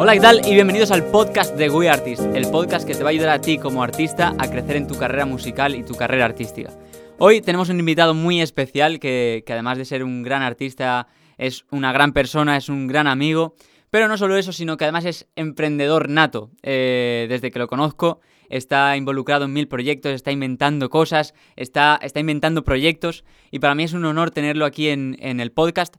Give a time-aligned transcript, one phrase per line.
[0.00, 0.46] Hola, ¿qué tal?
[0.46, 3.40] Y bienvenidos al podcast de We Artist, el podcast que te va a ayudar a
[3.40, 6.70] ti como artista a crecer en tu carrera musical y tu carrera artística.
[7.18, 11.90] Hoy tenemos un invitado muy especial que, además de ser un gran artista, es una
[11.92, 13.56] gran persona, es un gran amigo,
[13.90, 16.52] pero no solo eso, sino que además es emprendedor nato.
[16.62, 22.20] Eh, desde que lo conozco, está involucrado en mil proyectos, está inventando cosas, está, está
[22.20, 25.96] inventando proyectos y para mí es un honor tenerlo aquí en, en el podcast.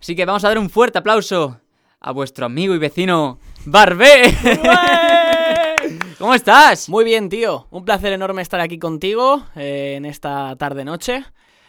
[0.00, 1.60] Así que vamos a dar un fuerte aplauso
[2.02, 4.34] a vuestro amigo y vecino Barbé.
[6.18, 6.88] ¿Cómo estás?
[6.88, 7.68] Muy bien, tío.
[7.70, 11.24] Un placer enorme estar aquí contigo eh, en esta tarde-noche.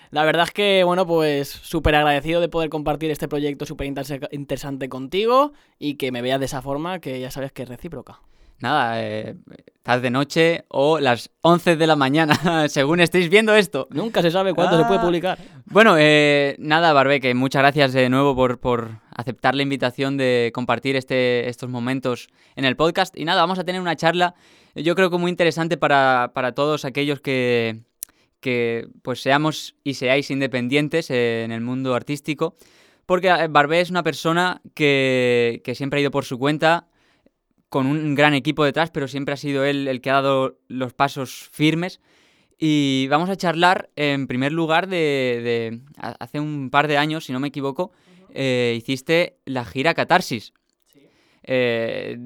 [0.09, 3.88] La verdad es que, bueno, pues súper agradecido de poder compartir este proyecto súper
[4.32, 8.20] interesante contigo y que me veas de esa forma que ya sabes que es recíproca
[8.64, 9.36] nada, eh,
[9.84, 13.88] tarde noche o las 11 de la mañana, según estéis viendo esto.
[13.92, 15.04] Nunca se sabe cuándo se puede ah.
[15.04, 15.38] publicar.
[15.66, 20.95] Bueno, eh, nada, Barbeque, muchas gracias de nuevo por, por, aceptar la invitación de compartir
[20.95, 23.17] este, estos momentos en el podcast.
[23.17, 24.36] Y nada, vamos a tener una charla,
[24.75, 27.81] yo creo que muy interesante para, para todos aquellos que,
[28.39, 32.55] que pues seamos y seáis independientes en el mundo artístico.
[33.05, 36.88] Porque eh, Barbé es una persona que, que siempre ha ido por su cuenta,
[37.73, 40.94] con un gran equipo detrás, pero siempre ha sido él el que ha dado los
[40.94, 42.02] pasos firmes.
[42.59, 47.39] Y vamos a charlar en primer lugar de, hace un par de años, si no
[47.39, 47.92] me equivoco,
[48.34, 50.53] eh, hiciste la gira Catarsis.
[51.44, 52.17] Eh,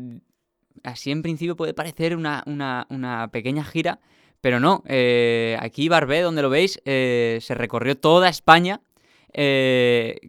[0.84, 4.00] así en principio puede parecer una, pequeña gira,
[4.42, 4.84] pero no.
[4.88, 8.82] Eh, aquí Barbé, donde lo veis, se recorrió toda España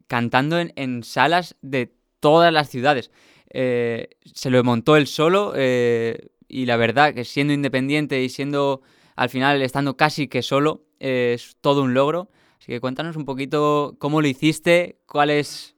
[0.07, 3.11] cantando en salas de todas las ciudades.
[3.51, 8.83] Se lo montó él solo y la verdad que siendo independiente y siendo
[9.17, 12.29] al final estando casi que solo es todo un logro.
[12.69, 15.75] Que cuéntanos un poquito cómo lo hiciste, cuál es,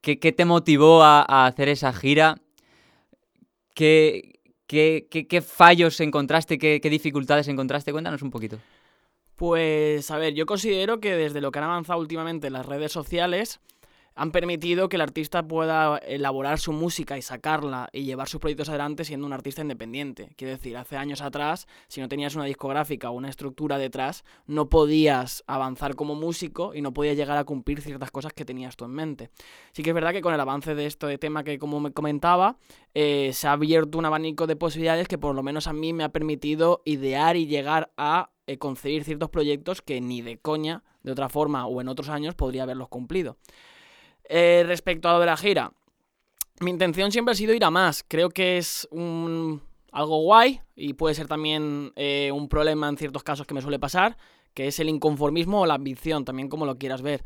[0.00, 2.40] qué, te motivó a, hacer esa gira,
[3.74, 4.38] qué,
[4.68, 7.90] qué, fallos encontraste, qué, dificultades encontraste.
[7.90, 8.60] Cuéntanos un poquito.
[9.34, 13.58] Pues a ver, yo considero que desde lo que han avanzado últimamente las redes sociales,
[14.14, 18.68] han permitido que el artista pueda elaborar su música y sacarla y llevar sus proyectos
[18.68, 20.30] adelante siendo un artista independiente.
[20.36, 24.68] Quiero decir, hace años atrás, si no tenías una discográfica o una estructura detrás, no
[24.68, 28.84] podías avanzar como músico y no podías llegar a cumplir ciertas cosas que tenías tú
[28.84, 29.30] en mente.
[29.72, 32.56] Sí que es verdad que con el avance de este tema que como me comentaba,
[32.94, 36.04] eh, se ha abierto un abanico de posibilidades que por lo menos a mí me
[36.04, 41.12] ha permitido idear y llegar a eh, concebir ciertos proyectos que ni de coña, de
[41.12, 43.36] otra forma o en otros años, podría haberlos cumplido.
[44.32, 45.72] Eh, respecto a lo de la gira,
[46.60, 48.04] mi intención siempre ha sido ir a más.
[48.06, 49.60] Creo que es un,
[49.90, 53.80] algo guay y puede ser también eh, un problema en ciertos casos que me suele
[53.80, 54.16] pasar,
[54.54, 57.24] que es el inconformismo o la ambición, también como lo quieras ver.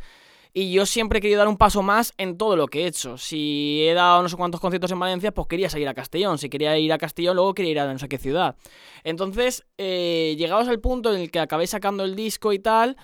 [0.54, 3.18] Y yo siempre he querido dar un paso más en todo lo que he hecho.
[3.18, 6.38] Si he dado no sé cuántos conciertos en Valencia, pues quería seguir a Castellón.
[6.38, 8.56] Si quería ir a Castellón, luego quería ir a no sé qué ciudad.
[9.02, 12.96] Entonces, eh, llegados al punto en el que acabé sacando el disco y tal,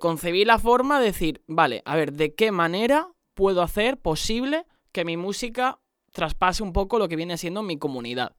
[0.00, 5.04] concebí la forma de decir, vale, a ver, ¿de qué manera puedo hacer posible que
[5.04, 5.78] mi música
[6.10, 8.34] traspase un poco lo que viene siendo mi comunidad.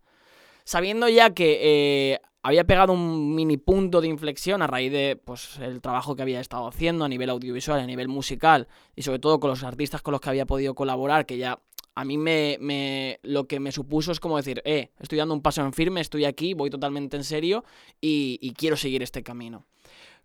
[0.65, 5.57] Sabiendo ya que eh, había pegado un mini punto de inflexión a raíz de pues,
[5.59, 9.39] el trabajo que había estado haciendo a nivel audiovisual, a nivel musical y sobre todo
[9.39, 11.61] con los artistas con los que había podido colaborar, que ya
[11.95, 15.61] a mí me, lo que me supuso es como decir, eh, estoy dando un paso
[15.61, 17.63] en firme, estoy aquí, voy totalmente en serio
[18.01, 19.65] y quiero seguir este camino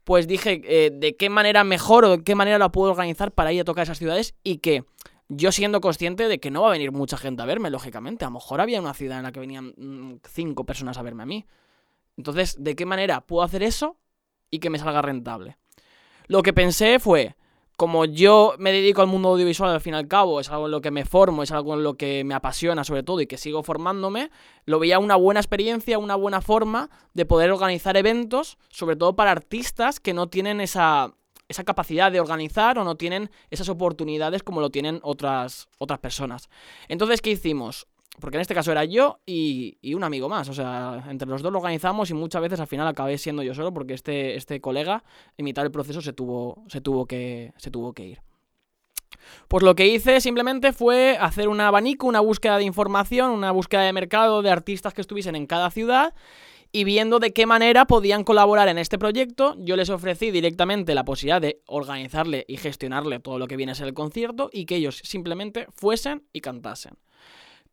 [0.05, 3.53] pues dije eh, de qué manera mejor o de qué manera la puedo organizar para
[3.53, 4.85] ir a tocar esas ciudades y que
[5.29, 8.25] yo siendo consciente de que no va a venir mucha gente a verme, lógicamente.
[8.25, 11.23] A lo mejor había una ciudad en la que venían mm, cinco personas a verme
[11.23, 11.47] a mí.
[12.17, 13.97] Entonces, ¿de qué manera puedo hacer eso
[14.51, 15.57] y que me salga rentable?
[16.27, 17.37] Lo que pensé fue,
[17.77, 20.73] como yo me dedico al mundo audiovisual al fin y al cabo, es algo en
[20.73, 23.37] lo que me formo, es algo en lo que me apasiona sobre todo y que
[23.37, 24.31] sigo formándome,
[24.65, 29.33] lo veía una buena experiencia, una buena forma de poder organizar eventos, sobre todo para
[29.33, 31.15] artistas que no tienen esa,
[31.49, 36.49] esa capacidad de organizar o no tienen esas oportunidades como lo tienen otras, otras personas.
[36.89, 37.87] Entonces, ¿qué hicimos?
[38.21, 40.49] Porque en este caso era yo y, un amigo más.
[40.49, 43.55] O sea, entre los dos lo organizamos y muchas veces al final acabé siendo yo
[43.55, 45.03] solo porque este, este colega
[45.37, 48.23] en mitad del proceso se tuvo, se tuvo, que, se tuvo que ir.
[49.49, 53.83] Pues lo que hice simplemente fue hacer un abanico, una búsqueda de información, una búsqueda
[53.83, 56.15] de mercado de artistas que estuviesen en cada ciudad
[56.73, 61.05] y viendo de qué manera podían colaborar en este proyecto, yo les ofrecí directamente la
[61.05, 64.75] posibilidad de organizarle y gestionarle todo lo que viene a ser el concierto y que
[64.77, 66.95] ellos simplemente fuesen y cantasen.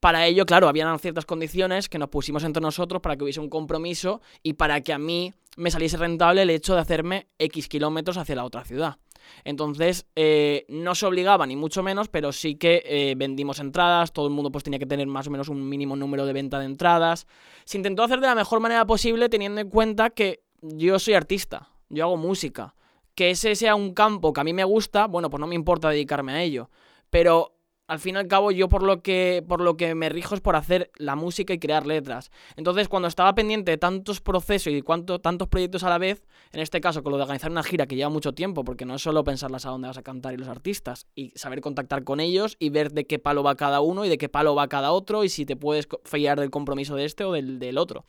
[0.02, 3.50] Para ello, claro, habían ciertas condiciones que nos pusimos entre nosotros para que hubiese un
[3.50, 8.18] compromiso y para que a mí me saliese rentable el hecho de hacerme X kilómetros
[8.18, 8.98] hacia la otra ciudad.
[9.44, 14.26] Entonces, eh, no se obligaba ni mucho menos, pero sí que eh, vendimos entradas, todo
[14.26, 16.66] el mundo pues tenía que tener más o menos un mínimo número de venta de
[16.66, 17.28] entradas.
[17.66, 21.70] Se intentó hacer de la mejor manera posible teniendo en cuenta que yo soy artista,
[21.90, 22.74] yo hago música.
[23.14, 25.90] Que ese sea un campo que a mí me gusta, bueno, pues no me importa
[25.90, 26.72] dedicarme a ello.
[27.12, 27.54] Pero
[27.92, 30.40] al fin y al cabo yo por lo que por lo que me rijo es
[30.40, 32.32] por hacer la música y crear letras.
[32.56, 36.24] Entonces, cuando estaba pendiente de tantos procesos y cuánto, tantos proyectos a la vez,
[36.54, 38.96] en este caso con lo de organizar una gira que lleva mucho tiempo, porque no
[38.96, 42.22] es solo pensarlas a dónde vas a cantar y los artistas, y saber contactar con
[42.22, 44.94] ellos y ver de qué palo va cada uno y de qué palo va cada
[44.94, 48.06] otro y si te puedes fiar del compromiso de este o del, del otro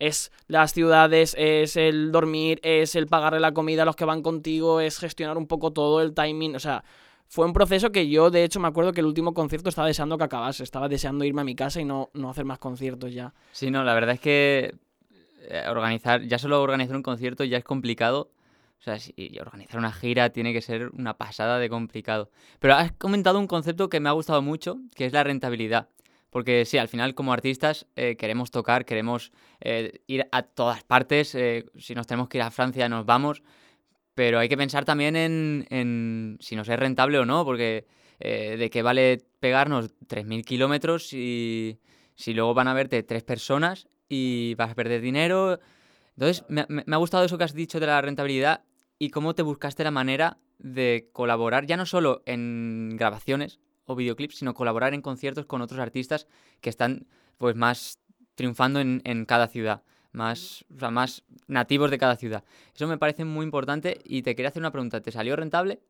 [0.00, 4.22] es las ciudades, es el dormir, es el pagarle la comida a los que van
[4.22, 6.84] contigo, es gestionar un poco todo el timing, o sea,
[7.28, 10.18] fue un proceso que yo, de hecho, me acuerdo que el último concierto estaba deseando
[10.18, 10.62] que acabase.
[10.62, 13.34] Estaba deseando irme a mi casa y no, no hacer más conciertos ya.
[13.52, 14.74] Sí, no, la verdad es que
[15.48, 18.30] eh, organizar, ya solo organizar un concierto ya es complicado.
[18.78, 22.30] O sea, si organizar una gira tiene que ser una pasada de complicado.
[22.58, 25.88] Pero has comentado un concepto que me ha gustado mucho, que es la rentabilidad.
[26.28, 31.36] Porque sí, al final como artistas eh, queremos tocar, queremos eh, ir a todas partes.
[31.78, 33.42] si nos tenemos que ir a Francia, nos vamos.
[34.14, 37.86] Pero hay que pensar también en, si nos es rentable o no, porque
[38.20, 41.80] eh, de qué vale pegarnos 3.000 kilómetros si,
[42.14, 45.58] si luego van a verte tres personas y vas a perder dinero.
[46.16, 48.62] Entonces, me, ha gustado eso que has dicho de la rentabilidad
[48.98, 54.36] y cómo te buscaste la manera de colaborar, ya no solo en grabaciones o videoclips,
[54.36, 56.28] sino colaborar en conciertos con otros artistas
[56.60, 57.98] que están pues más
[58.36, 59.82] triunfando en, en cada ciudad
[60.14, 62.44] más, o sea, más nativos de cada ciudad.
[62.74, 65.00] Eso me parece muy importante y te quería hacer una pregunta.
[65.00, 65.80] ¿Te salió rentable?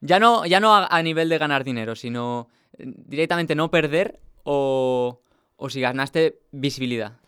[0.00, 5.20] Ya no, ya no a, nivel de ganar dinero, sino eh, directamente no perder o,
[5.56, 7.18] o si ganaste visibilidad.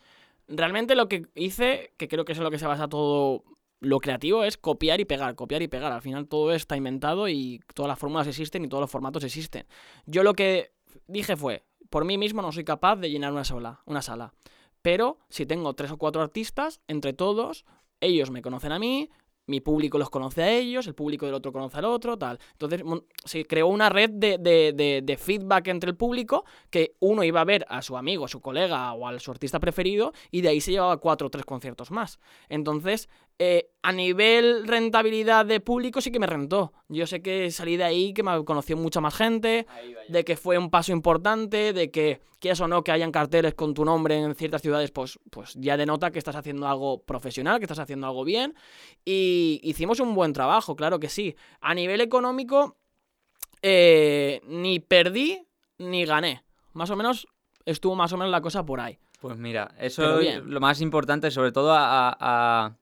[0.49, 3.45] Realmente lo que hice, que creo que es en lo que se basa todo
[3.81, 5.93] lo creativo, es copiar y pegar, copiar y pegar.
[5.93, 9.67] Al final todo está inventado y todas las fórmulas existen y todos los formatos existen.
[10.07, 10.73] Yo lo que
[11.07, 14.33] dije fue, por mí mismo no soy capaz de llenar una sola, una sala.
[14.83, 17.65] Pero si tengo tres o cuatro artistas, entre todos,
[18.01, 19.11] ellos me conocen a mí,
[19.51, 22.39] mi público los conoce a ellos, el público del otro conoce al otro, tal.
[22.53, 22.83] Entonces
[23.25, 27.45] se creó una red de, de, de, feedback entre el público que uno iba a
[27.45, 30.61] ver a su amigo, a su colega o a su artista preferido y de ahí
[30.61, 32.21] se llevaba cuatro o tres conciertos más.
[32.49, 33.09] Entonces
[33.43, 36.75] eh, a nivel rentabilidad de público sí que me rentó.
[36.91, 39.67] Yo sé que salí de ahí, que me conoció mucha más gente,
[40.09, 43.73] de que fue un paso importante, de que, quieras o no, que hayan carteles con
[43.73, 47.65] tu nombre en ciertas ciudades, pues, pues ya denota que estás haciendo algo profesional, que
[47.65, 48.55] estás haciendo algo bien.
[49.07, 51.35] Y hicimos un buen trabajo, claro que sí.
[51.63, 52.77] A nivel económico,
[53.63, 55.47] eh, ni perdí
[55.79, 56.45] ni gané.
[56.75, 57.27] Más o menos
[57.65, 58.99] estuvo más o menos la cosa por ahí.
[59.19, 62.77] Pues mira, eso es lo más importante, sobre todo a a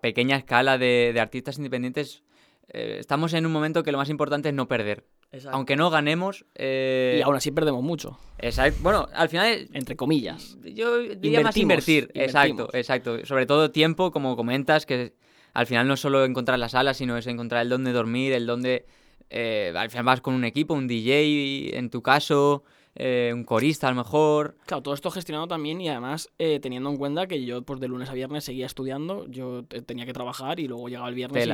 [0.00, 2.22] pequeña escala de, artistas independientes,
[2.68, 5.04] eh, estamos en un momento que lo más importante es no perder.
[5.52, 6.44] Aunque no ganemos.
[6.56, 8.18] Eh, y aún así perdemos mucho.
[8.38, 8.80] Exacto.
[8.82, 9.68] Bueno, al final.
[9.72, 10.56] Entre comillas.
[10.62, 12.10] Yo diría más invertir.
[12.14, 13.24] Exacto, exacto.
[13.24, 15.14] Sobre todo tiempo, como comentas, que
[15.52, 18.46] al final no es solo encontrar la sala, sino es encontrar el dónde dormir, el
[18.46, 18.86] dónde.
[19.28, 22.64] Eh, al final vas con un equipo, un DJ en tu caso.
[22.96, 24.56] Eh, un corista a lo mejor.
[24.66, 27.88] Claro, todo esto gestionado también y además eh, teniendo en cuenta que yo pues de
[27.88, 31.48] lunes a viernes seguía estudiando, yo tenía que trabajar y luego llegaba el viernes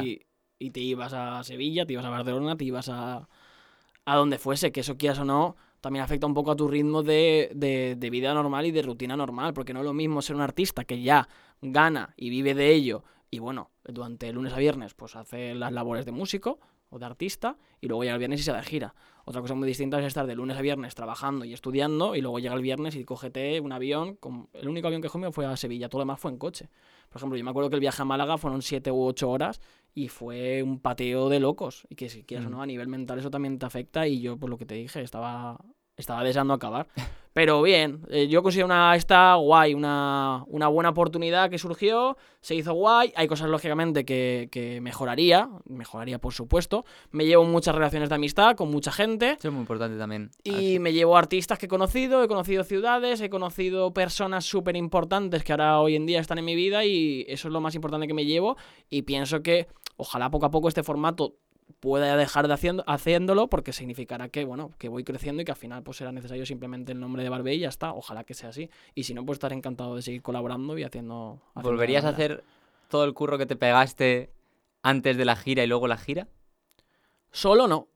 [0.58, 3.28] y, te ibas a Sevilla, te ibas a Barcelona, te ibas a,
[4.06, 7.02] a donde fuese, que eso quieras o no, también afecta un poco a tu ritmo
[7.02, 10.42] de, de, vida normal y de rutina normal, porque no es lo mismo ser un
[10.42, 11.28] artista que ya
[11.60, 16.06] gana y vive de ello y bueno, durante lunes a viernes pues hace las labores
[16.06, 16.58] de músico
[16.90, 18.94] o de artista y luego llega el viernes y se da de gira.
[19.24, 22.38] Otra cosa muy distinta es estar de lunes a viernes trabajando y estudiando y luego
[22.38, 24.16] llega el viernes y cógete un avión.
[24.16, 24.48] Con...
[24.52, 26.68] El único avión que cogí fue a Sevilla, todo lo demás fue en coche.
[27.08, 29.60] Por ejemplo, yo me acuerdo que el viaje a Málaga fueron 7 u 8 horas
[29.94, 31.86] y fue un pateo de locos.
[31.88, 34.36] Y que si quieres o no, a nivel mental eso también te afecta y yo,
[34.36, 35.58] por lo que te dije, estaba,
[35.96, 36.88] estaba deseando acabar.
[37.36, 42.54] Pero bien, eh, yo considero una, esta guay, una, una, buena oportunidad que surgió, se
[42.54, 48.08] hizo guay, hay cosas lógicamente que, que, mejoraría, mejoraría por supuesto, me llevo muchas relaciones
[48.08, 49.32] de amistad con mucha gente.
[49.32, 50.30] Eso es muy importante también.
[50.44, 55.44] Y me llevo artistas que he conocido, he conocido ciudades, he conocido personas súper importantes
[55.44, 58.06] que ahora hoy en día están en mi vida y eso es lo más importante
[58.06, 58.56] que me llevo
[58.88, 61.34] y pienso que ojalá poco a poco este formato
[61.86, 65.56] pueda dejar de haciendo, haciéndolo porque significará que, bueno, que voy creciendo y que al
[65.56, 67.92] final pues será necesario simplemente el nombre de Barbie y ya está.
[67.92, 68.68] Ojalá que sea así.
[68.96, 71.40] Y si no, pues estaré encantado de seguir colaborando y haciendo...
[71.54, 72.42] ¿Volverías a hacer
[72.88, 74.32] todo el curro que te pegaste
[74.82, 76.26] antes de la gira y luego la gira?
[77.30, 77.86] Solo no.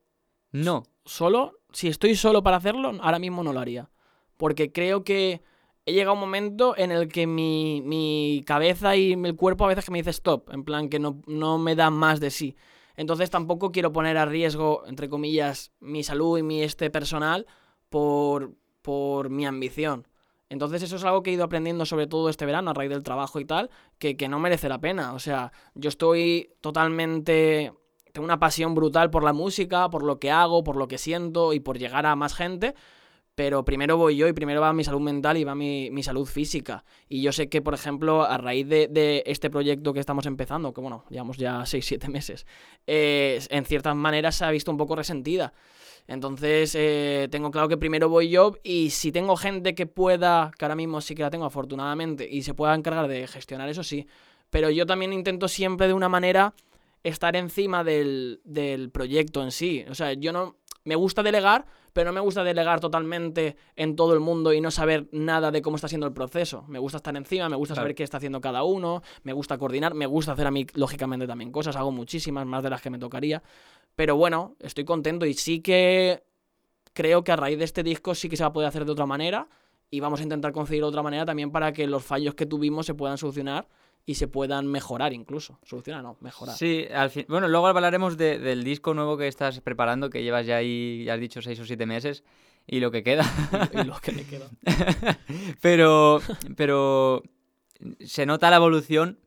[0.52, 0.84] No.
[1.04, 3.90] Solo, si estoy solo para hacerlo, ahora mismo no lo haría.
[4.36, 5.42] Porque creo que
[5.84, 9.68] he llegado a un momento en el que mi, mi cabeza y el cuerpo a
[9.68, 12.54] veces que me dice stop, en plan que no, no me da más de sí.
[13.00, 17.46] Entonces tampoco quiero poner a riesgo, entre comillas, mi salud y mi este personal
[17.88, 18.52] por,
[18.82, 20.06] por mi ambición.
[20.50, 23.02] Entonces eso es algo que he ido aprendiendo sobre todo este verano a raíz del
[23.02, 25.14] trabajo y tal, que, que no merece la pena.
[25.14, 27.72] O sea, yo estoy totalmente...
[28.12, 31.54] Tengo una pasión brutal por la música, por lo que hago, por lo que siento
[31.54, 32.74] y por llegar a más gente,
[33.40, 36.26] pero primero voy yo y primero va mi salud mental y va mi, mi salud
[36.26, 36.84] física.
[37.08, 40.82] Y yo sé que, por ejemplo, a raíz de, este proyecto que estamos empezando, que
[40.82, 42.44] bueno, llevamos ya 6-7 meses,
[42.86, 45.54] en ciertas maneras se ha visto un poco resentida.
[46.06, 50.66] Entonces, eh, tengo claro que primero voy yo y si tengo gente que pueda, que
[50.66, 54.06] ahora mismo sí que la tengo afortunadamente, y se pueda encargar de gestionar eso, sí.
[54.50, 56.52] Pero yo también intento siempre de una manera
[57.04, 59.86] estar encima del, del proyecto en sí.
[59.88, 60.56] O sea, yo no...
[60.90, 64.72] Me gusta delegar, pero no me gusta delegar totalmente en todo el mundo y no
[64.72, 66.64] saber nada de cómo está siendo el proceso.
[66.66, 67.84] Me gusta estar encima, me gusta Claro.
[67.84, 71.28] saber qué está haciendo cada uno, me gusta coordinar, me gusta hacer a mí, lógicamente,
[71.28, 73.40] también cosas, hago muchísimas, más de las que me tocaría.
[73.94, 76.24] Pero bueno, estoy contento y sí que
[76.92, 78.90] creo que a raíz de este disco sí que se va a poder hacer de
[78.90, 79.46] otra manera
[79.90, 82.94] y vamos a intentar conseguir otra manera también para que los fallos que tuvimos se
[82.94, 83.68] puedan solucionar
[84.10, 85.58] y se puedan mejorar incluso.
[85.64, 86.56] Solucionar, no, mejorar.
[86.56, 87.26] Sí, al fin...
[87.28, 91.14] Bueno, luego hablaremos de- del disco nuevo que estás preparando, que llevas ya ahí, ya
[91.14, 92.24] has dicho, seis o siete meses,
[92.66, 93.24] y lo que queda.
[93.72, 94.48] Y lo que le queda.
[95.62, 96.20] pero,
[96.56, 97.22] pero
[98.00, 99.18] se nota la evolución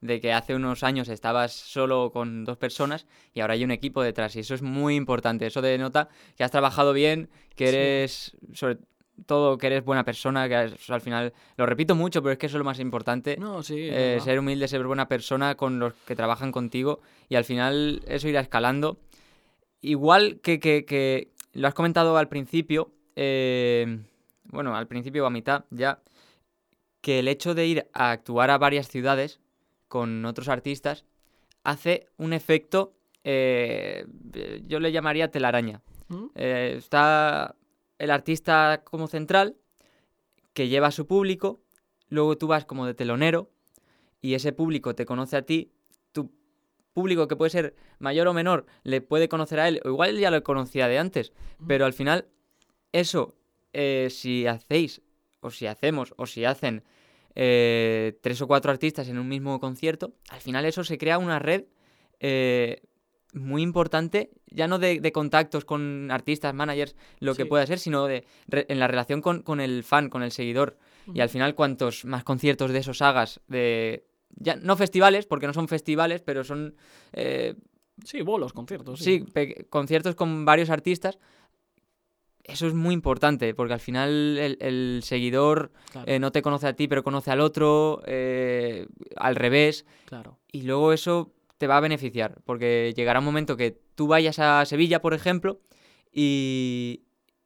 [0.00, 4.02] de que hace unos años estabas solo con dos personas y ahora hay un equipo
[4.02, 5.46] detrás y eso es muy importante.
[5.46, 7.76] Eso denota que has trabajado bien, que Sí.
[7.76, 8.78] eres, sobre
[9.26, 12.56] todo, que eres buena persona, que al final, lo repito mucho, pero es que eso
[12.56, 13.36] es lo más importante.
[13.36, 13.76] No, sí.
[13.90, 18.28] Eh, ser humilde, ser buena persona con los que trabajan contigo y al final eso
[18.28, 18.98] irá escalando.
[19.80, 23.98] Igual que, que- que lo has comentado al principio, eh,
[24.44, 26.00] bueno, al principio o a mitad ya,
[27.00, 29.40] que el hecho de ir a actuar a varias ciudades
[29.88, 31.04] con otros artistas
[31.64, 32.92] hace un efecto,
[33.24, 34.06] eh,
[34.66, 35.80] yo le llamaría telaraña.
[36.08, 36.26] ¿Mm?
[36.34, 37.54] Eh, está
[38.00, 39.56] el artista como central,
[40.54, 41.60] que lleva a su público,
[42.08, 43.50] luego tú vas como de telonero
[44.22, 45.72] y ese público te conoce a ti,
[46.12, 46.32] tu
[46.94, 50.30] público que puede ser mayor o menor le puede conocer a él, o igual ya
[50.30, 51.32] lo conocía de antes,
[51.68, 52.26] pero al final
[52.92, 53.36] eso,
[53.74, 55.02] eh, si hacéis,
[55.40, 56.82] o si hacemos, o si hacen
[57.34, 61.38] eh, tres o cuatro artistas en un mismo concierto, al final eso se crea una
[61.38, 61.64] red
[62.18, 62.82] eh,
[63.34, 68.06] muy importante, ya no de, de contactos con artistas, managers, lo que pueda ser, sino
[68.06, 70.78] de re- en la relación con, con el fan, con el seguidor.
[71.14, 74.04] Y al final, cuantos más conciertos de esos hagas, de
[74.36, 76.74] ya no festivales, porque no son festivales, pero son
[77.12, 77.54] eh,
[78.04, 79.00] Sí, bolos, conciertos.
[79.00, 79.24] sí,
[79.68, 81.18] conciertos con varios artistas.
[82.44, 86.66] Eso es muy importante, porque al final el, el seguidor Claro, eh, no te conoce
[86.68, 90.38] a ti, pero conoce al otro, eh, al revés, claro.
[90.50, 94.64] y luego eso te va a beneficiar, porque llegará un momento que tú vayas a
[94.64, 95.60] Sevilla, por ejemplo,
[96.10, 97.02] y,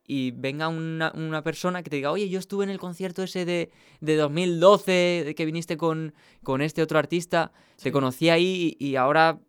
[0.06, 3.44] y venga una, una persona que te diga, oye, yo estuve en el concierto ese
[3.44, 7.50] de, de 2012, de que viniste con, con este otro artista,
[7.83, 9.40] te conocí ahí y, y ahora,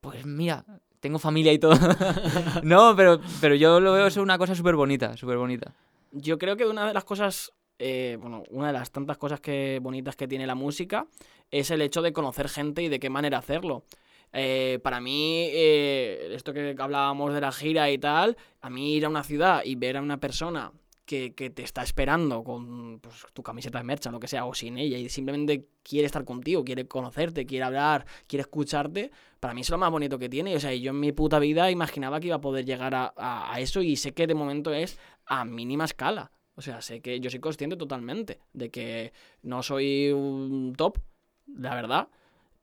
[0.00, 0.64] pues mira,
[1.00, 1.74] tengo familia y todo.
[2.62, 5.74] no, pero, pero yo lo veo eso una cosa súper bonita, súper bonita.
[6.12, 9.78] Yo creo que una de las cosas, eh, bueno, una de las tantas cosas que,
[9.82, 11.06] bonitas que tiene la música
[11.50, 13.84] es el hecho de conocer gente y de qué manera hacerlo.
[14.32, 19.06] Eh, para mí, eh, esto que hablábamos de la gira y tal, a mí ir
[19.06, 20.70] a una ciudad y ver a una persona
[21.06, 24.52] que, que te está esperando con pues, tu camiseta de mercha, lo que sea, o
[24.52, 29.62] sin ella, y simplemente quiere estar contigo, quiere conocerte, quiere hablar, quiere escucharte, para mí
[29.62, 30.54] es lo más bonito que tiene.
[30.54, 33.54] O sea, yo en mi puta vida imaginaba que iba a poder llegar a, a-
[33.54, 36.30] a eso y sé que de momento es a mínima escala.
[36.58, 39.12] O sea, sé que yo soy consciente totalmente de que
[39.42, 40.98] no soy un top,
[41.46, 42.08] la verdad,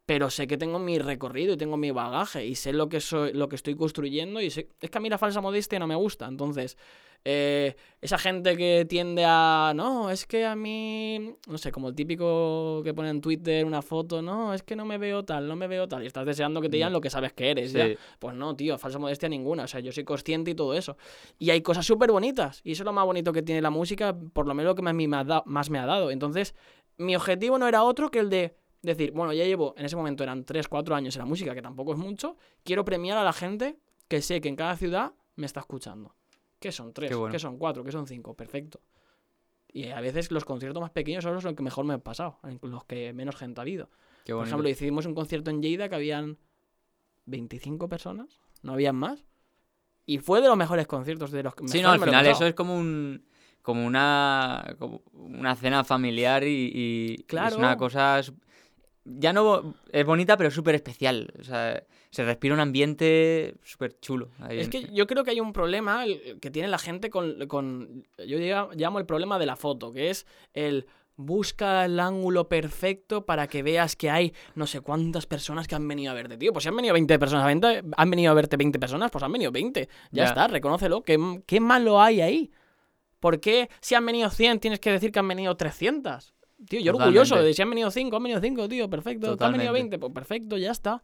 [0.05, 3.31] pero sé que tengo mi recorrido y tengo mi bagaje y sé lo que soy,
[3.31, 5.95] lo que estoy construyendo y sé, es que a mí la falsa modestia no me
[5.95, 6.27] gusta.
[6.27, 6.77] Entonces,
[7.27, 11.95] eh, esa gente que tiende a, no, es que a mí, no sé, como el
[11.95, 15.55] típico que pone en Twitter una foto, no, es que no me veo tal, no
[15.55, 17.85] me veo tal, y estás deseando que te digan lo que sabes que eres, ¿ya?
[18.19, 19.63] Pues no, tío, falsa modestia ninguna.
[19.63, 20.97] O sea, yo soy consciente y todo eso.
[21.39, 22.61] Y hay cosas súper bonitas.
[22.63, 24.83] Y eso es lo más bonito que tiene la música, por lo menos lo que
[24.83, 26.11] más me ha, da- más me ha dado.
[26.11, 26.53] Entonces,
[26.97, 30.21] mi objetivo no era otro que el de decir, bueno, ya llevo, en ese momento
[30.23, 32.37] eran 3, 4 años en la música, que tampoco es mucho.
[32.63, 33.77] Quiero premiar a la gente
[34.07, 36.13] que sé que en cada ciudad me está escuchando.
[36.65, 36.93] ¿Qué son?
[36.93, 37.09] ¿Tres?
[37.09, 37.31] Qué bueno.
[37.31, 37.59] ¿Qué son?
[37.59, 37.83] ¿Cuatro?
[37.83, 38.07] ¿Qué son?
[38.07, 38.33] Cinco.
[38.33, 38.81] Perfecto.
[39.71, 42.85] Y a veces los conciertos más pequeños son los que mejor me han pasado, los
[42.85, 43.91] que menos gente ha habido.
[44.23, 46.39] Qué Por ejemplo, hicimos un concierto en Lleida que habían
[47.27, 49.25] 25 personas, no habían más.
[50.07, 52.55] Y fue de los mejores conciertos de los que Sí, no, al final eso es
[52.55, 53.25] como un
[53.61, 57.57] como una como una cena familiar y, y- y es Claro.
[57.57, 58.21] una cosa
[59.03, 61.31] ya no es bonita, pero súper especial.
[61.39, 61.83] O sea,
[62.15, 64.29] se respira un ambiente súper chulo.
[64.39, 66.05] ahí Es que yo creo que hay un problema
[66.39, 68.37] que tiene la gente con, con- yo
[68.73, 70.85] llamo el problema de la foto, que es el
[71.17, 75.85] busca el ángulo perfecto para que veas que hay no sé cuántas personas que han
[75.87, 76.53] venido a verte, tío.
[76.53, 79.21] Pues si han venido 20 personas a verte, han venido a verte 20 personas, pues
[79.23, 79.89] han venido 20.
[80.11, 80.29] Ya, Ya.
[80.29, 81.03] está, reconócelo.
[81.03, 82.51] ¿Qué, ¿Qué malo hay ahí?
[83.19, 86.33] ¿Por qué si han venido 100 tienes que decir que han venido 300?
[86.69, 89.37] Tío, yo orgulloso de si han venido 5, han venido 5, tío, perfecto.
[89.37, 89.97] ¿Que han venido Totalmente.
[89.97, 89.99] 20?
[89.99, 91.01] Pues perfecto, ya está.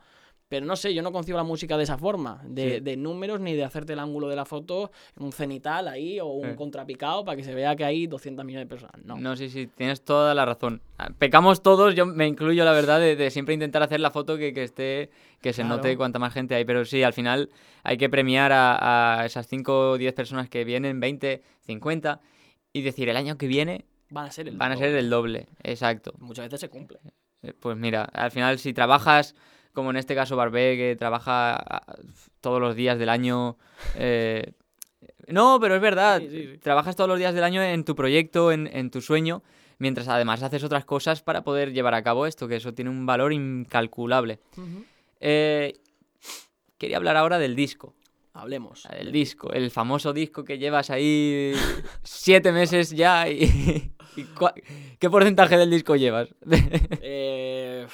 [0.51, 2.79] Pero no sé, yo no concibo la música de esa forma, de, Sí.
[2.81, 6.25] de números ni de hacerte el ángulo de la foto en un cenital ahí o
[6.25, 6.55] un Eh.
[6.57, 9.01] contrapicado para que se vea que hay 200 millones de personas.
[9.05, 9.15] No.
[9.15, 10.81] No, sí, sí, tienes toda la razón.
[10.97, 14.37] Ah, Pecamos todos, yo me incluyo, la verdad, de, de siempre intentar hacer la foto
[14.37, 15.09] que, que esté,
[15.41, 15.77] que se Claro.
[15.77, 16.65] note cuanta más gente hay.
[16.65, 17.49] Pero sí, al final
[17.83, 22.19] hay que premiar a, a esas 5 o 10 personas que vienen, 20, 50,
[22.73, 24.99] y decir, el año que viene Van a ser el van a ser doble.
[24.99, 25.47] el doble.
[25.63, 26.11] Exacto.
[26.19, 26.99] Muchas veces se cumple.
[27.41, 29.33] Eh, Pues mira, al final si trabajas,
[29.73, 31.95] como en este caso Barbé, que trabaja ah,
[32.41, 33.57] todos los días del año...
[33.95, 34.53] eh,
[35.27, 36.57] No, pero es verdad, Sí, sí, sí.
[36.57, 39.43] trabajas todos los días del año en tu proyecto, en, en tu sueño,
[39.79, 43.05] mientras además haces otras cosas para poder llevar a cabo esto, que eso tiene un
[43.05, 44.39] valor incalculable.
[45.19, 45.73] Eh,
[46.77, 47.93] quería hablar ahora del disco.
[48.33, 48.85] Hablemos.
[48.91, 51.53] El disco, el famoso disco que llevas ahí
[52.03, 53.91] siete meses ya y...
[54.15, 54.53] y cua-
[54.99, 56.29] ¿Qué porcentaje del disco llevas?
[57.01, 57.85] Eh,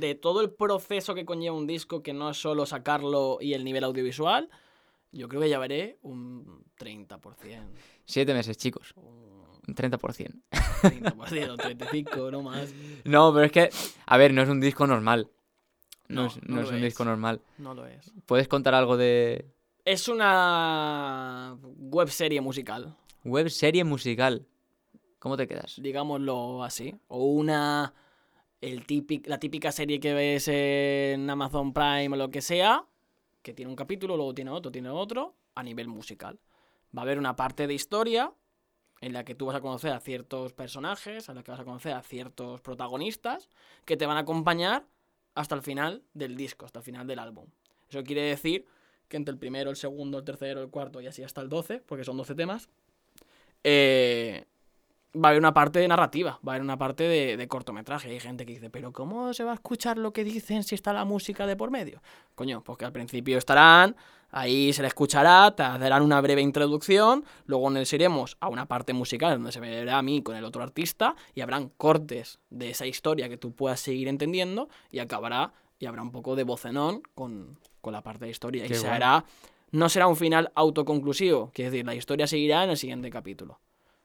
[0.00, 3.62] de todo el proceso que conlleva un disco, que no es solo sacarlo y el
[3.64, 4.48] nivel audiovisual,
[5.12, 7.18] yo creo que llevaré un 30%.
[8.04, 8.92] Siete meses, chicos.
[8.96, 9.30] Un
[9.68, 10.32] Un 30%.
[10.82, 12.72] 30% o 35%, no más.
[13.04, 13.70] No, pero es que,
[14.06, 15.28] a ver, no es un disco normal.
[16.08, 16.82] No, No, es, no no lo es un es.
[16.82, 17.40] disco normal.
[17.58, 18.10] No lo es.
[18.26, 19.46] ¿Puedes contar algo de
[19.84, 24.46] Es una web serie musical, web serie musical?
[25.20, 25.76] ¿Cómo te quedas?
[25.80, 26.96] digámoslo así.
[27.08, 27.92] O una.
[28.60, 32.84] El típic, la típica serie que ves en Amazon Prime o lo que sea,
[33.42, 36.38] que tiene un capítulo, luego tiene otro, tiene otro, a nivel musical.
[36.96, 38.32] Va a haber una parte de historia
[39.00, 41.64] en la que tú vas a conocer a ciertos personajes, en la que vas a
[41.64, 43.48] conocer a ciertos protagonistas,
[43.84, 44.86] que te van a acompañar
[45.34, 47.46] hasta el final del disco, hasta el final del álbum.
[47.88, 48.66] Eso quiere decir
[49.08, 51.80] que entre el primero, el segundo, el tercero, el cuarto y así hasta el 12,
[51.80, 52.68] porque son 12 temas,
[53.64, 54.46] eh,
[55.14, 58.10] va a haber una parte de narrativa, va a haber una parte de, de cortometraje.
[58.10, 60.92] Hay gente que dice, pero ¿cómo se va a escuchar lo que dicen si está
[60.92, 62.02] la música de por medio?
[62.34, 63.96] Coño, porque al principio estarán,
[64.30, 68.92] ahí se le escuchará, te darán una breve introducción, luego nos iremos a una parte
[68.92, 72.86] musical donde se verá a mí con el otro artista y habrán cortes de esa
[72.86, 77.58] historia que tú puedas seguir entendiendo y acabará y habrá un poco de vocenón con,
[77.80, 78.66] con la parte de historia.
[78.66, 79.24] Qué y se hará,
[79.72, 83.58] no será un final autoconclusivo, que es decir, la historia seguirá en el siguiente capítulo.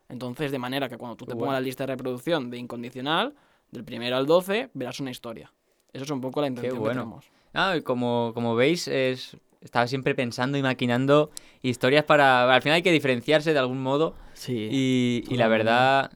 [0.10, 3.34] Entonces, de manera que cuando tú te pongas la lista de reproducción de incondicional,
[3.72, 5.52] del primero al 12, verás una historia.
[5.92, 6.94] Eso es un poco la intención bueno.
[6.94, 7.26] que tenemos.
[7.54, 12.54] Ah, y como, como veis, es, estaba siempre pensando y maquinando historias para...
[12.54, 14.68] Al final hay que diferenciarse de algún modo Sí.
[14.72, 16.12] y, y la verdad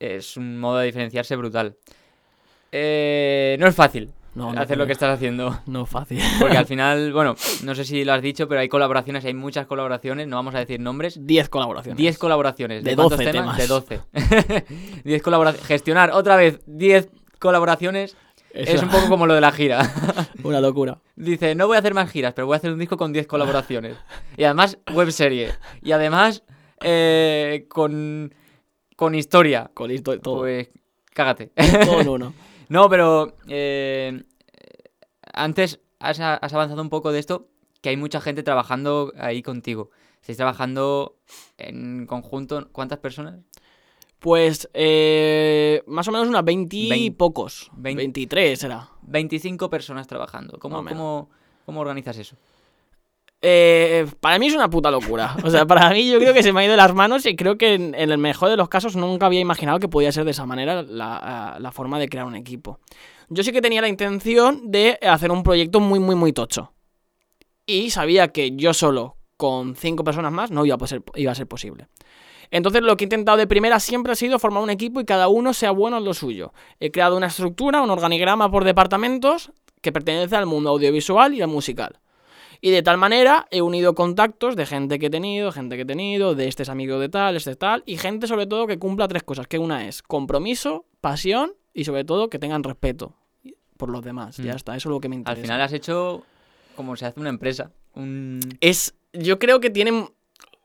[0.00, 1.76] es un modo de diferenciarse brutal.
[2.72, 5.60] Eh, no es fácil No, no hacer lo que estás haciendo.
[5.66, 6.20] No fácil.
[6.40, 9.66] Porque al final, bueno, no sé si lo has dicho, pero hay colaboraciones, hay muchas
[9.66, 11.18] colaboraciones, no vamos a decir nombres.
[11.24, 11.96] 10 colaboraciones.
[11.96, 12.84] 10 colaboraciones.
[12.84, 13.56] De cuántos 12 temas?
[13.56, 13.58] temas.
[13.58, 14.64] De 12.
[15.04, 15.66] 10 colaboraciones.
[15.66, 18.16] Gestionar otra vez 10 colaboraciones
[18.54, 19.92] es un poco como lo de la gira.
[20.44, 20.98] una locura.
[21.16, 23.26] Dice, no voy a hacer más giras, pero voy a hacer un disco con 10
[23.26, 23.96] colaboraciones.
[24.36, 25.50] Y además, web serie.
[25.82, 26.44] Y además,
[26.80, 28.32] eh, con,
[28.96, 29.70] con historia.
[29.74, 30.38] Con listo todo.
[30.38, 30.68] Pues,
[31.12, 31.50] cágate.
[31.84, 32.34] todo en uno.
[32.74, 34.24] No, pero eh,
[35.32, 37.46] antes has, has avanzado un poco de esto,
[37.80, 39.90] que hay mucha gente trabajando ahí contigo.
[40.20, 41.20] Estáis trabajando
[41.56, 43.38] en conjunto, ¿cuántas personas?
[44.18, 47.70] Pues eh, más o menos unas 20 y Vein- pocos.
[47.76, 48.88] vein- 23 será.
[49.02, 50.58] 25 personas trabajando.
[50.58, 50.98] ¿Cómo, Más o menos.
[50.98, 51.30] cómo,
[51.66, 52.36] cómo organizas eso?
[53.46, 55.36] Eh, para mí es una puta locura.
[55.44, 57.58] O sea, para mí yo creo que se me ha ido las manos y creo
[57.58, 60.46] que en, el mejor de los casos nunca había imaginado que podía ser de esa
[60.46, 62.80] manera la, la forma de crear un equipo.
[63.28, 66.72] Yo sí que tenía la intención de hacer un proyecto muy, muy, muy tocho.
[67.66, 71.34] Y sabía que yo solo, con cinco personas más, no iba a, ser, iba a
[71.34, 71.88] ser posible.
[72.50, 75.28] Entonces lo que he intentado de primera siempre ha sido formar un equipo y cada
[75.28, 76.54] uno sea bueno en lo suyo.
[76.80, 79.52] He creado una estructura, un organigrama por departamentos
[79.82, 82.00] que pertenece al mundo audiovisual y al musical.
[82.66, 85.84] Y de tal manera he unido contactos de gente que he tenido, gente que he
[85.84, 88.78] tenido, de este es amigo de tal, este es tal, y gente sobre todo que
[88.78, 93.12] cumpla tres cosas, que una es compromiso, pasión y sobre todo que tengan respeto
[93.76, 94.38] por los demás.
[94.38, 94.56] Ya Mm.
[94.56, 95.38] está, eso es lo que me interesa.
[95.40, 96.22] Al final has hecho
[96.74, 97.70] como se hace una empresa.
[97.96, 98.40] Un...
[98.62, 100.08] es, yo creo que tienen,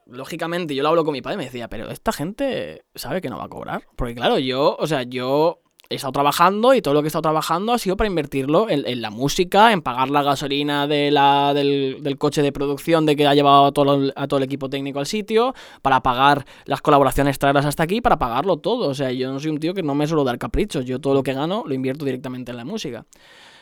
[0.05, 3.29] lógicamente, yo lo hablo con mi padre y me decía, pero esta gente sabe que
[3.29, 3.83] no va a cobrar.
[3.97, 5.59] Porque claro, yo, o sea, yo
[5.91, 9.01] he estado trabajando y todo lo que he estado trabajando ha sido para invertirlo en,
[9.01, 13.33] la música, en pagar la gasolina de la, del, coche de producción de que ha
[13.33, 17.65] llevado a todo, a todo el equipo técnico al sitio, para pagar las colaboraciones traerlas
[17.65, 18.87] hasta aquí, para pagarlo todo.
[18.87, 20.85] O sea, yo no soy un tío que no me suelo dar caprichos.
[20.85, 23.07] Yo todo lo que gano lo invierto directamente en la música.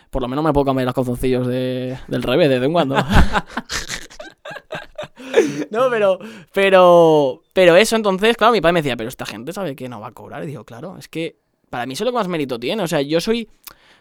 [0.10, 2.96] Por lo menos me puedo cambiar los calzoncillos de, del revés de vez en cuando.
[5.72, 6.20] no, pero,
[6.54, 10.02] pero, pero eso entonces, claro, mi padre me decía, pero esta gente sabe que no
[10.02, 10.44] va a cobrar.
[10.44, 12.84] Y digo, claro, es que para mí eso es lo que más mérito tiene.
[12.84, 13.50] O sea, yo soy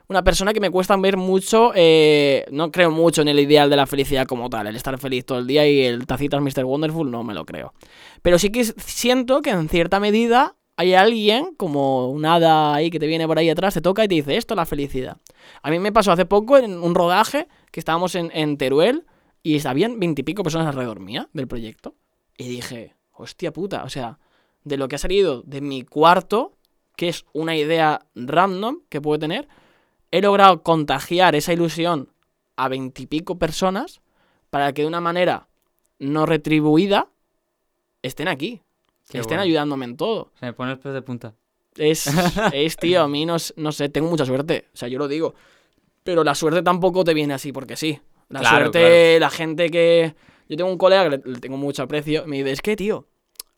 [0.09, 3.77] una persona que me cuesta ver mucho, eh, no creo mucho en el ideal de
[3.77, 6.65] la felicidad como tal, el estar feliz todo el día y el tacitas Mr.
[6.65, 7.75] Wonderful no me lo creo.
[8.23, 12.99] Pero sí que siento que en cierta medida hay alguien, como un hada ahí que
[12.99, 15.17] te viene por ahí atrás, te toca y te dice, esto es la felicidad.
[15.63, 19.07] A mí me pasó hace poco en un rodaje que estábamos en, Teruel
[19.43, 21.95] y habían veintipico personas alrededor mía del proyecto.
[22.37, 24.19] Y dije, hostia puta, o sea,
[24.65, 26.56] de lo que ha salido de mi cuarto,
[26.97, 29.49] que es una idea random que puedo tener,
[30.11, 32.11] he logrado contagiar esa ilusión
[32.57, 34.01] a veintipico personas
[34.51, 35.49] para que de una manera
[35.99, 37.09] no retribuida
[38.03, 38.63] estén aquí.
[39.13, 40.33] estén ayudándome en todo.
[40.39, 41.35] Se me pone el pez de punta.
[41.77, 42.07] Es,
[42.53, 44.69] es tío, a mí no, no, sé, tengo mucha suerte.
[44.73, 45.35] O sea, yo lo digo.
[46.03, 48.01] Pero la suerte tampoco te viene así porque sí.
[48.29, 50.15] La suerte, la gente que.
[50.49, 52.27] Yo tengo un colega que le, tengo mucho aprecio.
[52.27, 53.07] Me dice, es que, tío,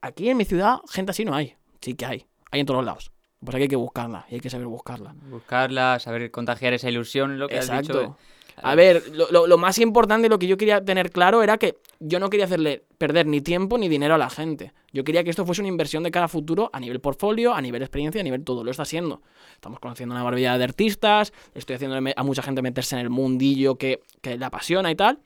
[0.01, 1.55] aquí en mi ciudad, gente así no hay.
[1.81, 2.27] Sí que hay.
[2.51, 3.13] Hay en todos lados.
[3.45, 5.15] Pues aquí hay que buscarla y hay que saber buscarla.
[5.31, 7.93] Buscarla, saber contagiar esa ilusión, lo que Exacto.
[7.93, 8.17] has dicho.
[8.63, 12.19] A ver, lo, lo, más importante, lo que yo quería tener claro era que yo
[12.19, 14.73] no quería hacerle perder ni tiempo ni dinero a la gente.
[14.93, 17.61] Yo quería que esto fuese una inversión de cara a futuro a nivel portfolio, a
[17.61, 18.65] nivel experiencia, a nivel todo.
[18.65, 19.23] Lo está siendo.
[19.53, 23.77] Estamos conociendo una barbaridad de artistas, estoy haciendo a mucha gente meterse en el mundillo
[23.77, 25.21] que, que le apasiona y tal.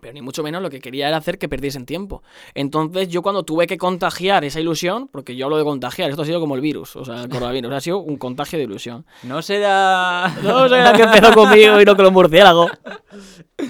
[0.00, 2.22] Pero ni mucho menos lo que quería era hacer que perdiesen tiempo.
[2.54, 6.26] Entonces yo cuando tuve que contagiar esa ilusión, porque yo hablo de contagiar, esto ha
[6.26, 9.06] sido como el virus, o sea, el coronavirus, ha sido un contagio de ilusión.
[9.22, 10.34] No será...
[10.42, 12.70] No será que empezó conmigo y no con los murciélagos.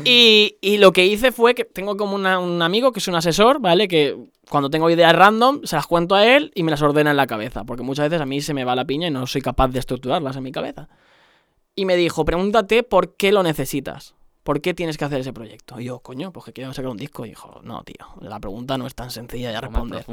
[0.04, 3.60] Y, y lo que hice fue que tengo como un amigo que es un asesor,
[3.60, 3.86] ¿vale?
[3.86, 4.16] Que
[4.50, 7.28] cuando tengo ideas random, se las cuento a él y me las ordena en la
[7.28, 9.68] cabeza, porque muchas veces a mí se me va la piña y no soy capaz
[9.68, 10.88] de estructurarlas en mi cabeza.
[11.76, 14.15] Y me dijo, pregúntate por qué lo necesitas.
[14.46, 15.80] ¿Por qué tienes que hacer ese proyecto?
[15.80, 17.26] Y yo, coño, pues que quiero sacar un disco.
[17.26, 20.06] Y dijo, no, tío, la pregunta no es tan sencilla de responder.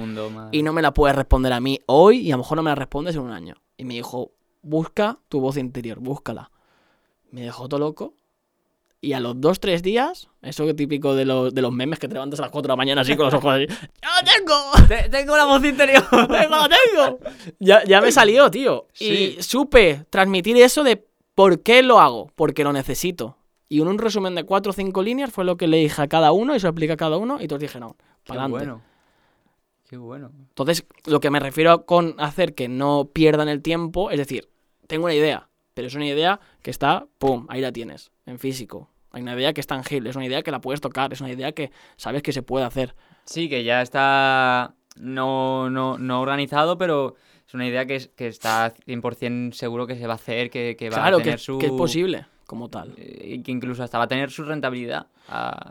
[0.51, 2.71] y no me la puedes responder a mí hoy y a lo mejor no me
[2.71, 3.55] la respondes en un año.
[3.77, 4.31] Y me dijo,
[4.63, 6.49] busca tu voz interior, búscala.
[7.29, 8.15] Me dejó todo loco.
[9.01, 12.15] Y a los dos, tres días, eso típico de los, de los memes que te
[12.15, 13.67] levantas a las cuatro de la mañana así con los ojos así.
[14.01, 15.11] ¡Ya tengo!
[15.11, 16.03] tengo la voz interior.
[16.09, 17.19] ¡Tengo, tengo!
[17.59, 18.87] Ya, ya me salió, tío.
[18.99, 22.31] Y supe transmitir eso de por qué lo hago.
[22.35, 23.37] Porque lo necesito.
[23.73, 26.07] Y en un resumen de cuatro o cinco líneas fue lo que le dije a
[26.07, 28.67] cada uno y se aplica a cada uno y todos dijeron, para adelante.
[28.67, 28.81] Bueno.
[29.89, 30.31] Qué bueno.
[30.49, 34.47] Entonces, lo que me refiero con hacer que no pierdan el tiempo, es decir,
[34.85, 38.91] tengo una idea, pero es una idea que está, ¡pum!, ahí la tienes, en físico.
[39.09, 41.31] Hay una idea que es tangible, es una idea que la puedes tocar, es una
[41.31, 42.93] idea que sabes que se puede hacer.
[43.25, 47.15] Sí, que ya está no, no, no organizado, pero
[47.47, 50.91] es una idea que, que está 100% seguro que se va a hacer, que, que
[50.91, 51.57] va a tener su...
[51.57, 52.93] que es posible como tal.
[52.97, 55.07] Eh, y que incluso hasta va a tener su rentabilidad.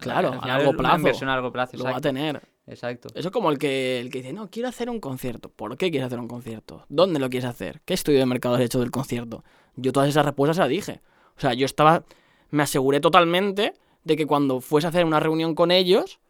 [0.00, 0.96] claro, a largo plazo.
[0.96, 1.76] inversión a largo plazo.
[1.76, 2.42] Lo va a tener.
[2.66, 3.08] Exacto.
[3.14, 5.48] Eso es como el que, el que dice, no, quiero hacer un concierto.
[5.48, 6.84] ¿Por qué quieres hacer un concierto?
[6.88, 7.80] ¿Dónde lo quieres hacer?
[7.84, 9.44] ¿Qué estudio de mercado has hecho del concierto?
[9.76, 11.00] Yo todas esas respuestas las dije.
[11.36, 12.04] O sea, yo estaba,
[12.50, 16.20] me aseguré totalmente de que cuando fuese a hacer una reunión con ellos,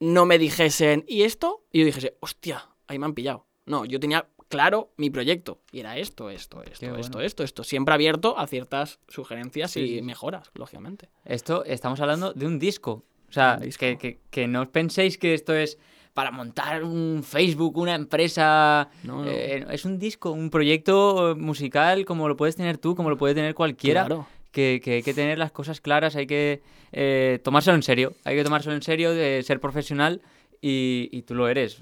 [0.00, 1.64] no me dijesen, ¿y esto?
[1.72, 3.46] Y yo dijese, hostia, ahí me han pillado.
[3.66, 5.62] No, yo tenía claro mi proyecto.
[5.72, 7.64] Y era esto, esto, esto, esto, esto, esto.
[7.64, 11.08] Siempre abierto a ciertas sugerencias y mejoras, lógicamente.
[11.24, 13.04] Esto, estamos hablando de un disco.
[13.30, 15.78] O sea, Que, que, no os penséis que esto es
[16.12, 18.90] para montar un Facebook, una empresa.
[19.04, 23.16] No, eh, es un disco, un proyecto musical como lo puedes tener tú, como lo
[23.16, 24.04] puede tener cualquiera.
[24.04, 24.26] Claro.
[24.50, 26.60] Que, hay que tener las cosas claras, hay que
[26.90, 28.14] eh, tomárselo en serio.
[28.24, 30.22] Hay que tomárselo en serio, de ser profesional
[30.60, 31.80] y, y tú lo eres.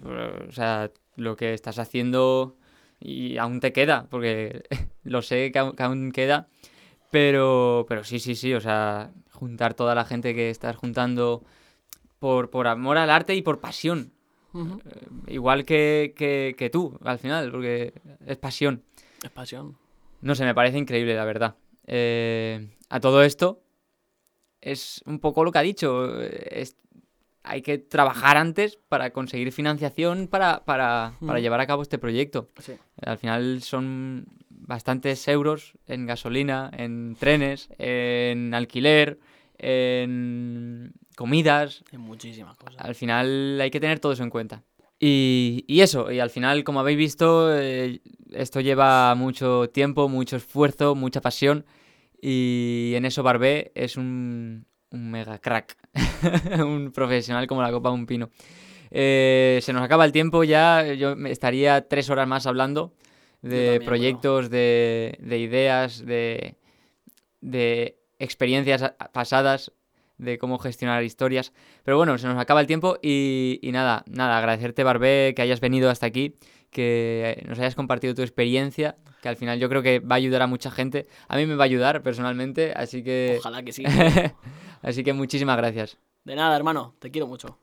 [0.49, 2.57] O sea, lo que estás haciendo
[3.01, 4.65] y aún te queda, porque
[5.05, 6.49] lo sé que aún, queda,
[7.11, 11.45] pero, pero sí, sí, sí, o sea, juntar toda la gente que estás juntando
[12.19, 14.13] por, por amor al arte y por pasión.
[14.55, 17.93] Eh, igual que, que, tú, al final, porque
[18.27, 18.83] es pasión.
[19.23, 19.77] Es pasión.
[20.21, 21.57] No sé, me parece increíble, la verdad.
[21.87, 23.63] Eh, a todo esto,
[24.61, 26.21] es un poco lo que ha dicho.
[26.21, 26.77] Es,
[27.49, 32.49] hay que trabajar antes para conseguir financiación para, para, para llevar a cabo este proyecto.
[33.01, 39.19] Al final son bastantes euros en gasolina, en trenes, en alquiler,
[39.57, 41.83] en comidas.
[41.91, 42.77] En muchísimas cosas.
[42.79, 44.63] Al final hay que tener todo eso en cuenta.
[45.01, 48.01] Y, y eso, y al final, como habéis visto, eh,
[48.33, 51.65] esto lleva mucho tiempo, mucho esfuerzo, mucha pasión.
[52.21, 55.77] Y en eso Barbé es un, un mega crack,
[56.65, 58.31] un profesional como la copa de un pino.
[58.91, 62.95] Eh, se nos acaba el tiempo ya, yo me- estaría tres horas más hablando
[63.43, 66.57] de también, proyectos, de, de ideas, de,
[67.41, 69.73] de experiencias pasadas,
[70.17, 71.53] de cómo gestionar historias.
[71.85, 75.61] Pero bueno, se nos acaba el tiempo y, y nada, nada, agradecerte Barbé que hayas
[75.61, 76.35] venido hasta aquí,
[76.71, 80.43] que nos hayas compartido tu experiencia, que al final yo creo que va a ayudar
[80.43, 81.07] a mucha gente.
[81.29, 83.37] A mí me va a ayudar personalmente, así que...
[83.39, 83.85] Ojalá que sí.
[84.83, 85.99] así que muchísimas gracias.
[86.25, 87.59] De nada, hermano, te quiero mucho.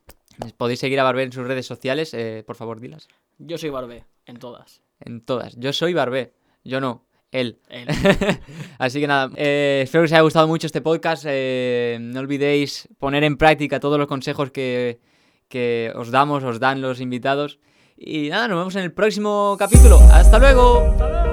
[0.57, 3.07] Podéis seguir a Barbé en sus redes sociales, eh, por favor, dilas.
[3.37, 4.81] Yo soy Barbé, en todas.
[4.99, 5.55] En todas.
[5.57, 7.59] Yo soy Barbé, yo no, él.
[7.69, 7.87] Él.
[8.77, 11.25] Así que nada, eh, espero que os haya gustado mucho este podcast.
[11.27, 14.99] eh, no olvidéis poner en práctica todos los consejos que,
[15.47, 17.59] que os damos, os dan los invitados.
[17.97, 19.99] Y nada, nos vemos en el próximo capítulo.
[20.11, 21.24] ¡Hasta luego!